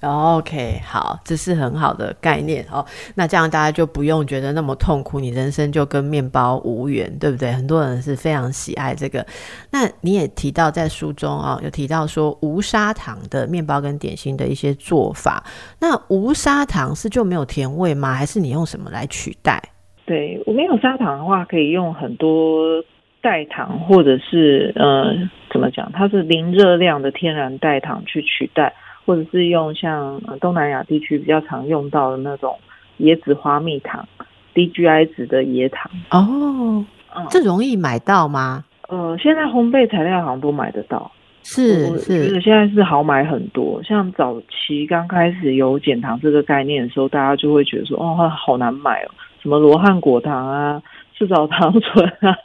[0.04, 2.86] OK，好，这是很好的概念哦。
[3.16, 7.52] 那这样大家就不用觉得那么痛苦，你人生就跟面包无缘，对不对？
[7.52, 9.26] 很多人是非常喜爱这个。
[9.72, 15.44] 那你也提到在书中啊，有提到说无砂糖的面包跟点心的一些做法。
[15.80, 18.13] 那无砂糖是就没有甜味吗？
[18.13, 19.62] 还是你用什么来取代？
[20.06, 22.84] 对我没有砂糖的话，可以用很多
[23.22, 25.13] 代糖，或者是呃，
[25.50, 25.89] 怎么讲？
[25.94, 28.74] 它是零热量的天然代糖去取代。
[29.06, 32.58] 或者是用像东南亚地区比较常用到的那种
[33.00, 34.08] 椰子花蜜糖
[34.54, 36.86] ，，DGI 值的椰糖哦，
[37.30, 38.63] 这容易买到吗？
[38.89, 41.12] 呃，现在烘焙材料好像都买得到，
[41.42, 43.82] 是是，觉得现在是好买很多。
[43.84, 49.10] 像早期刚开始有减糖这个概念的时候，大家就会觉得说，哦，好难买哦，
[49.42, 50.82] 什么罗汉果糖啊、
[51.18, 52.38] 赤藻糖醇啊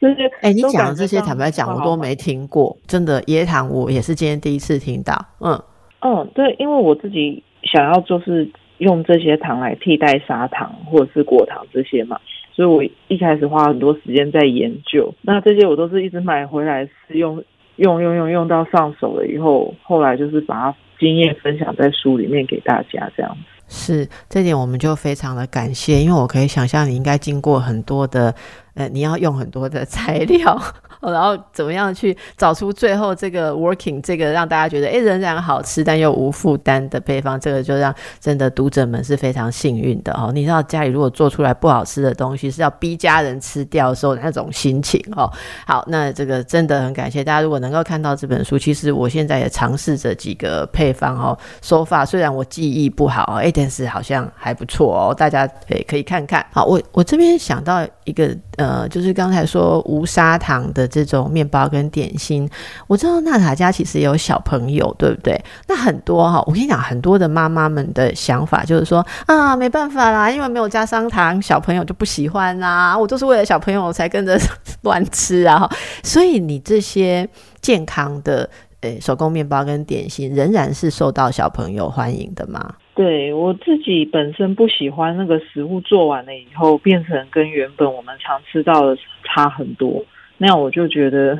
[0.00, 5.60] 这些，哎，你讲的这些，坦白讲，我都没听过，真的椰糖，我也是今天第一次听到，嗯。
[6.00, 12.18] 嗯，对，因为我自己想要就是用这些糖来替代砂糖或者是果糖这些嘛，
[12.52, 15.12] 所以我一开始花很多时间在研究。
[15.22, 17.42] 那这些我都是一直买回来试用，
[17.76, 23.40] 用用用用到上手了以后，后来就是把它经验分享在书里面给大家这样子。
[23.72, 28.34] 是，这点我们就非常的感谢，因为我可以想象你应该经过很多的，
[28.74, 30.58] 呃，你要用很多的材料。
[31.00, 40.30] 然后怎么样去找出最后这个 working 这个让大家觉得哎仍然好吃但又无负担的配方，这个就让真的读者们是非常幸运的哦。
[40.34, 45.30] 你知道家里如果做出来不好吃的东西是要逼家人吃掉的时候那种心情哦。
[45.66, 47.40] 好，那这个真的很感谢大家。
[47.40, 51.38] 如果能够看到这本书，其实我现在也尝试着几个配方哦。
[51.62, 55.14] 手法虽然我记忆不好哦，哎，但是好像还不错哦。
[55.14, 56.44] 大家诶可以看看。
[56.52, 60.89] 好，我我这边想到一个呃，就是刚才说无砂糖的。
[60.90, 62.46] 这种面包跟点心，
[62.88, 65.40] 我知道娜塔家其实有小朋友，对不对？
[65.68, 72.98] 那很多哈，我跟你讲，很多的妈妈们的想法就是说啊，没办法啦，因为没有加砂糖，小朋友就不喜欢啦。
[72.98, 74.36] 我都是为了小朋友我才跟着
[74.82, 75.70] 乱吃啊。
[76.02, 77.28] 所以你这些
[77.60, 78.50] 健康的
[78.80, 82.74] 诶手工面包跟点心，仍然是受到小朋友欢迎的吗？
[82.94, 90.04] 对我自己本身不喜欢那个食物做完了以后，变成跟原本我们常吃到的差很多。
[90.42, 91.38] 那样我就觉得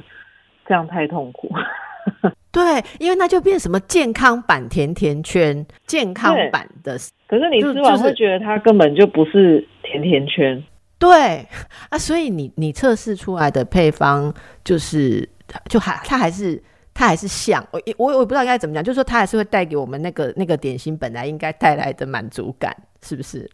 [0.66, 1.50] 这样太痛苦。
[2.52, 2.62] 对，
[2.98, 6.98] 因为那就变什么健康版甜甜圈，健康版的。
[7.26, 10.62] 可是你吃完会觉得它根本就不是甜甜圈。
[10.98, 11.08] 对
[11.88, 15.26] 啊，所以你你测试出来的配方就是
[15.70, 23.48] 就还它还是它还是像我我我不知道该怎么讲，就是说它还是会带给我们那个那个点心本来应该带来的满足感，是不是？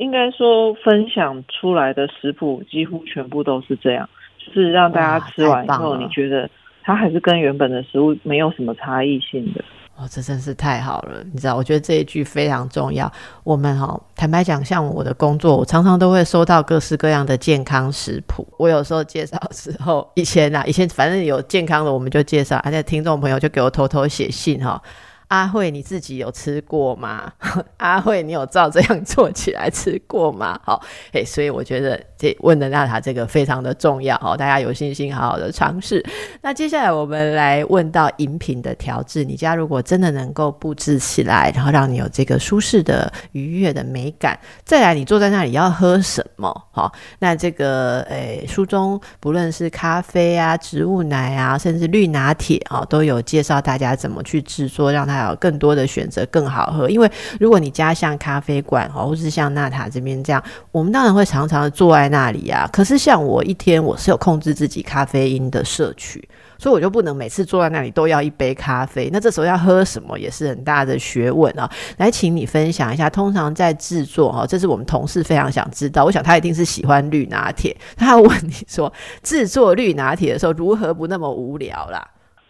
[0.00, 4.08] 应该说分享出来的食谱几乎全部都是这样。
[4.52, 6.48] 是让大家吃完以后，你觉得
[6.82, 9.64] 它还是跟原本的食物没有什么差异性的
[9.96, 11.24] 哦，这真是太好了！
[11.32, 13.10] 你知道，我觉得这一句非常重要。
[13.42, 18.46] 我们哈，坦白讲，像我的工作，我常常都会收到各式各样的健康食谱。
[18.58, 24.80] 我有时候介绍时候，以前啊，以前反正有健康的，我们就介绍，而且听众朋友就给我偷偷写信哈。
[25.28, 27.30] 阿慧，你自己有吃过吗？
[27.76, 30.58] 阿慧，你有照这样做起来吃过吗？
[30.64, 36.02] 好，哎，所以我觉得这问的娜塔这个非常的重要哦，大家有信心好好的尝试。
[36.40, 46.48] 那接下来我们来问到饮品的调制，你家如果真的能够布置起来，然后让你有这个舒适的、愉悦的美感，再来你坐在那里要喝什么？
[46.72, 55.17] 好，那这个诶书中不论是咖啡啊、植物奶啊，甚至绿拿铁啊，都有介绍大家怎么去制作，让它。
[55.18, 56.88] 还有更多的选择，更好喝。
[56.88, 57.10] 因为
[57.40, 60.42] 如果你家像咖啡馆哦，或是像娜塔这边这样，
[60.72, 62.68] 我们当然会常常坐在那里啊。
[62.72, 69.10] 可是像我一天我是有控制自己咖啡因的摄取，所以我就不能每次坐在那里都要一杯咖啡。
[69.12, 71.68] 那这时候要喝什么也是很大的学问啊。
[71.96, 76.04] 来，请你分享一下，通常在制作哈，这是我们同事非常想知道。
[76.04, 78.92] 我想他一定是喜欢绿拿铁，他要问你说
[79.22, 82.06] 制作绿拿铁的时候如何不那么无聊啦？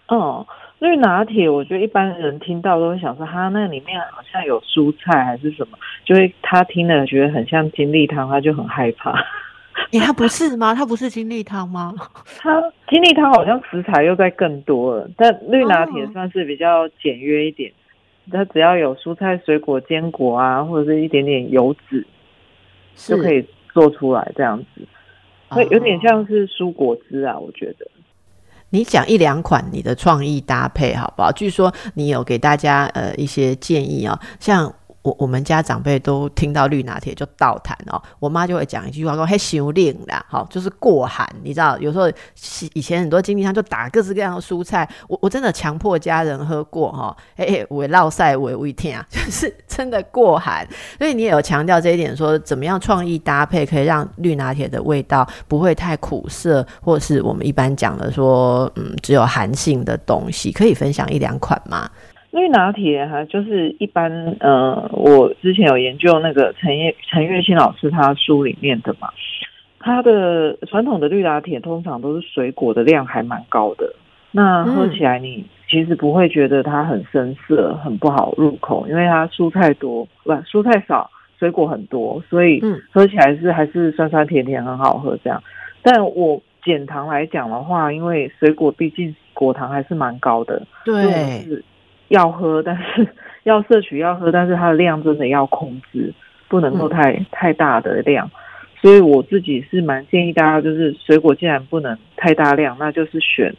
[0.08, 0.46] 哦。
[0.78, 9.12] 绿拿铁，我觉得一般人听到都会想说，它那里面好像有蔬菜还是什么，就会他听了觉得很像金利汤，他就很害怕。
[9.92, 10.74] 哎，它不是吗？
[10.74, 11.94] 它不是金利汤吗？
[12.38, 17.72] 它金利汤好像食材又在更多了，但绿拿铁算是比较简约一点，
[18.30, 22.06] 它只要有蔬菜、水果、坚果啊，或者是一点点油脂，
[22.94, 24.82] 就可以做出来这样子，
[25.48, 27.86] 会有点像是蔬果汁啊，我觉得。
[28.70, 31.32] 你讲一两款你的创意搭配好不好？
[31.32, 34.72] 据说你有给大家呃一些建议啊，像。
[35.08, 42.10] 我我们家长辈都听到绿拿铁就倒谈哦，我妈就会讲一句话说：“嘿，修炼啦，好，就是过寒。”你知道，有时候
[42.74, 50.66] 以前很多经济上就打各式各样的蔬菜，我我真的强迫家人喝过哈，哎，我落晒我胃天啊， 就是真的过寒。
[50.98, 61.88] 所以你也有强调这一点，说怎么样创意搭配可以让绿拿铁的味道不会太苦涩，或是我们一般讲的说，嗯，只有寒性的东西，可以分享一两款吗？
[62.38, 64.10] 绿拿铁哈，就是一般
[64.40, 69.08] 呃，我之前有研究那个陈叶陈月清老师他书里面的嘛，
[69.80, 73.92] 他的传统的绿拿铁通常都是水果的量还蛮高的，
[74.30, 85.42] 那喝起来你其实不会觉得它很深色，很不好入口，因为它蔬菜多不蔬菜少，水果很多，所以喝起来是还是酸酸甜甜很好喝这样。
[85.82, 91.62] 但我减糖来讲的话，因为水果毕竟果糖还是蛮高的，对。
[92.08, 93.06] 要喝，但是
[93.44, 96.12] 要摄取要喝，但是它的量真的要控制，
[96.48, 98.30] 不能够太太大的量。
[98.80, 103.54] 所以我自己是蛮建议大家，就是水果既然不能太大量，那就是选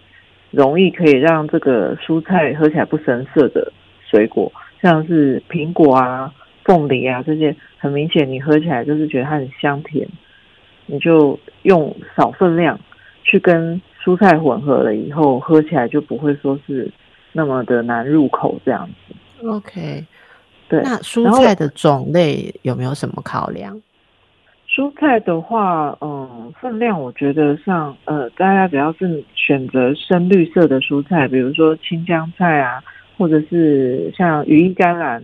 [0.52, 3.72] 容易可以让这个蔬菜喝起来不生涩的
[4.10, 6.34] 水果，像是苹果啊、
[6.64, 10.08] 凤梨啊这些，很明显你喝起来就是觉得它很香甜，
[10.86, 12.80] 你就用少分量
[13.24, 16.89] 去跟蔬菜混合了以后，喝起来就不会说是。
[17.32, 19.15] 那么的难入口这样子
[19.47, 20.03] ，OK，
[20.67, 20.82] 对。
[20.82, 23.80] 那蔬菜的种类有没有什么考量？
[24.67, 32.84] 蔬菜的话，嗯，分量我觉得像呃，大家只要是选择深绿色的蔬菜，比如说青江菜啊，
[33.17, 35.23] 或者是像羽衣甘蓝，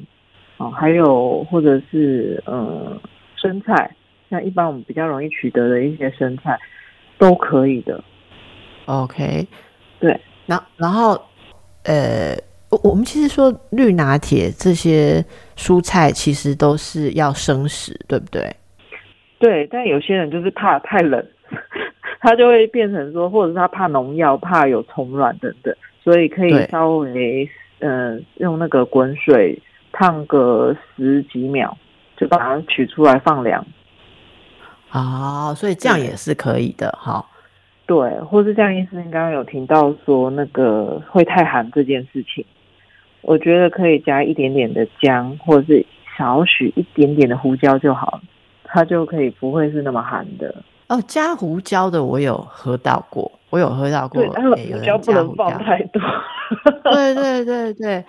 [0.57, 2.99] 哦，还有或者是呃
[3.35, 3.95] 生菜，
[4.29, 6.59] 像一般我们比较容易取得的一些生菜，
[7.17, 8.03] 都可以的。
[8.85, 9.47] OK，
[9.99, 10.19] 对。
[10.45, 11.19] 然然后。
[11.85, 12.35] 呃，
[12.69, 15.23] 我我们其实说绿拿铁这些
[15.55, 18.55] 蔬菜其实都是要生食，对不对？
[19.37, 21.23] 对，但有些人就是怕太冷，
[22.21, 27.47] 他就会变成说，或者是他怕农药、怕有虫卵等等，所以可以稍微
[27.79, 29.61] 呃用那个滚水
[29.91, 31.77] 烫个十几秒，
[32.17, 33.63] 就把它取出来放凉。
[34.89, 37.23] 啊，所以这样也是可以的，哈。
[37.87, 42.43] 对，或是像医生刚刚有听到说那个会太寒这件事情，
[43.21, 45.85] 我觉得可以加一点点的姜，或者是
[46.17, 48.19] 少许一点点的胡椒就好，
[48.63, 50.63] 它就可以不会是那么寒的。
[50.87, 54.23] 哦，加胡椒的我有喝到过，我有喝到过。
[54.23, 56.01] 对，胡椒不能放太多。
[56.91, 58.05] 对对对对，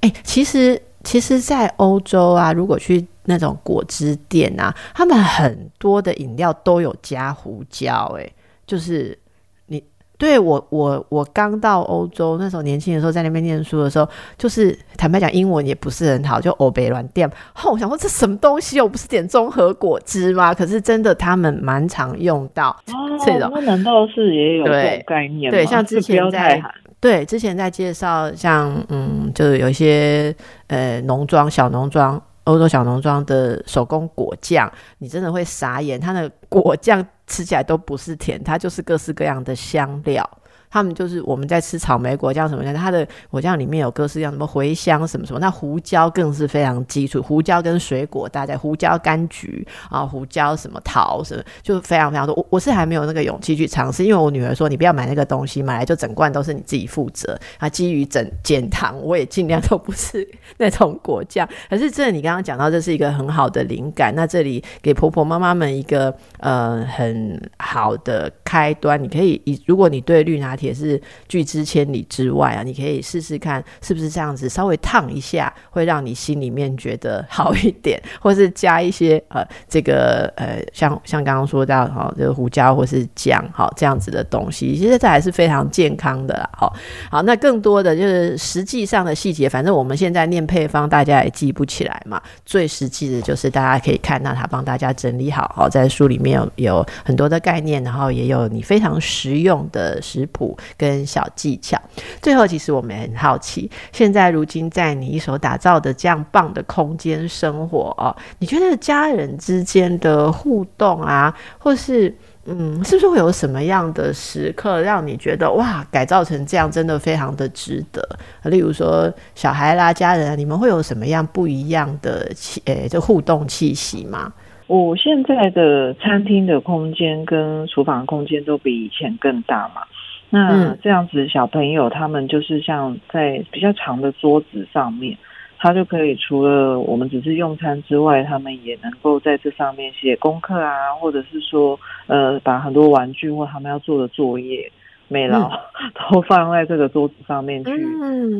[0.00, 8.26] 哎，其实其实，在欧洲啊，如果去那种果汁店啊，他们很多的饮料都有加胡椒，哎。
[8.68, 9.18] 就是
[9.66, 9.82] 你
[10.18, 14.06] 对我我我刚到欧洲那时候年轻的时候在那边念书的时候，
[14.36, 17.28] 就是坦白讲英文也不是很好，就欧北软店。
[17.54, 18.78] 后我想说这什么东西？
[18.78, 20.52] 我不是点综合果汁吗？
[20.52, 22.76] 可是真的他们蛮常用到
[23.24, 23.50] 这种。
[23.54, 25.50] 那难道是也有这种概念？
[25.50, 26.62] 对，像之前在
[27.00, 30.34] 对之前在介绍，像嗯，就是有一些
[30.66, 32.22] 呃农庄小农庄。
[32.44, 36.00] 欧洲小农庄的手工果酱，你真的会傻眼。
[36.00, 40.28] 它的果酱吃起来都不是甜，它就是各式各样的香料，
[40.70, 52.34] 他们就是我们在吃草莓果酱什么的，它的果酱里面有各式各样什么茴香什么什么，那胡椒更是非常基础，胡椒跟水果大家胡椒柑橘啊，胡椒什么桃什么，就非常非常多。
[52.34, 57.68] 我我是还没有那个勇气去尝试，因为我女儿说你不要买那个东西，买来就整罐都是你自己负责啊。
[57.68, 61.48] 基于整减糖，我也尽量都不是那种果酱。
[61.70, 64.14] 可是这你刚刚讲到，这是一个很好的灵感。
[64.14, 86.50] 那这里给婆婆妈妈们一个呃很好的开端，你可以以如果你对绿拿铁是拒之千里之外啊，你可以试试看是不是这样子，稍微烫一下，会让你心里面觉得好一点，或是加一些呃这个呃像像刚刚说到哈，这个胡椒或是姜哈这样子的东西，其实这还是非常健康的啦。
[86.52, 86.74] 好，
[87.10, 92.20] 好，那更多的就是实际上的细节，反正我们现在念配方，大家也记不起来嘛。
[92.44, 101.80] 最实际的就是大家可以看到他帮大家整理好，好在书里面有有很多的概念，然后也有你非常实用的食谱跟小技巧。
[102.22, 112.14] 最后，其实我们也很好奇，现在如今在你一手打造的这样棒的空间生活哦，你觉得家人之间的互动啊，或是
[112.50, 118.02] 嗯，是不是会有什么样的时刻让你觉得哇，改造成这样真的非常的值得？
[118.44, 124.32] 例如说小孩啦、家人，你们会有什么样不一样的气诶，就互动气息吗？
[124.66, 129.82] 我现在的餐厅的空间跟厨房空间都比以前更大嘛。
[130.30, 135.16] 那这样子，小朋友他们就是像在比较长的桌子上面。
[135.60, 141.76] 他就可以除了我们只是用餐之外，他们也能够在这上面写功课啊，或者是说，
[142.06, 144.70] 呃，把很多玩具或他们要做的作业、
[145.08, 145.50] 美劳
[146.12, 147.72] 都放在这个桌子上面去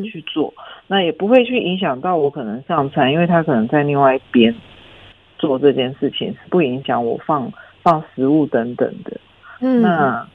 [0.09, 0.53] 去做，
[0.87, 4.55] 那也不会去影响到我可能上餐，因为他可能在另外一边
[5.37, 7.51] 做这件事情，是不影响我放
[7.83, 9.19] 放食物等等的。
[9.59, 10.25] 嗯，那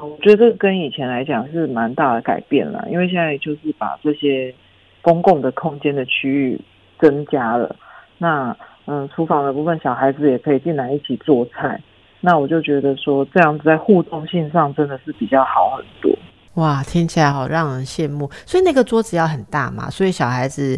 [0.00, 4.54] 我觉得这跟以前来讲是蛮大的改变了，因为现在就是把这些。
[5.02, 6.60] 公共的空间的区域
[6.98, 7.76] 增加了，
[8.18, 8.56] 那
[8.86, 11.80] 嗯，厨房的部分小孩子也可以进来一起做菜，
[12.20, 16.12] 那我就觉得说这样子在互动性上真的是比较好很多。
[16.60, 18.28] 哇，听起来好让人羡慕。
[18.44, 20.76] 所以那个桌子要很大嘛，所以小孩子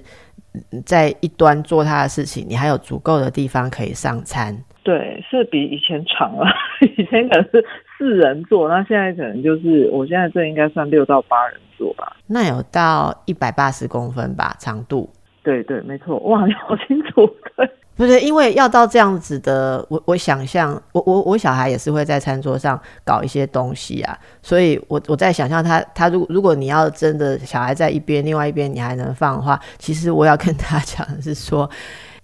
[0.84, 4.54] 在一端做他的事情，你还有足够的地方可以上餐。
[4.82, 6.46] 对，是比以前长了，
[6.96, 7.64] 以前可能是。
[7.98, 12.16] 四人座，那现在可能就是我现在这应该算六到八人座吧。
[12.28, 15.10] 那有到一百八十公分吧，长度。
[15.42, 16.16] 对对，没错。
[16.20, 17.28] 哇，你好清楚。
[17.56, 31.68] 对，不是因为要到这样子的，我我想象，我我我小孩也是会在餐桌上搞一些东西啊，所以我我在想象他他如如果你要真的小孩在一边，另外一边你还能放的话，其实我要跟他讲的是说，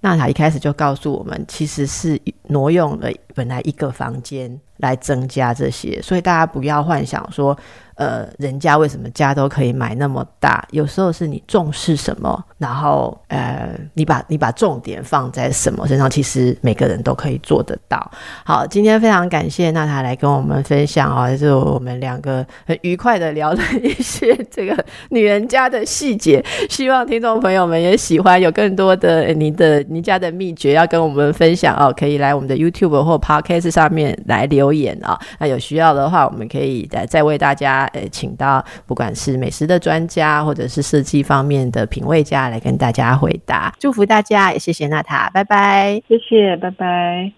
[0.05, 4.61] 娜塔一开始就告诉我们，其实是挪用了本来一个房间。
[4.79, 7.57] 来增加这些，所以大家不要幻想说，
[7.97, 10.63] 呃，人家为什么家都可以买那么大？
[10.73, 18.11] 有时候是你重视什么，然后呃，你把你把重点放在什么身上，其实每个人都可以做得到。
[18.45, 26.45] 好，今天非常感谢娜塔来跟我们分享啊，就是我们两个很愉快的聊了一些这个女人家的细节。
[26.69, 34.75] 希望听众朋友们也喜欢，有更多的你的你家的秘诀要跟我们分享哦，可以来我们的 YouTube 或 Podcast 上面来留。
[34.75, 43.75] 言啊，那有需要的话，我们可以再再为大家呃，请到不管是美食的专家，或者是设计方面的品味家来跟大家回答。
[43.79, 47.35] 祝福大家，也谢谢娜塔，拜拜，谢谢，拜拜。